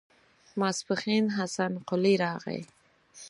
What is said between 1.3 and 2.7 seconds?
حسن قلي راغی.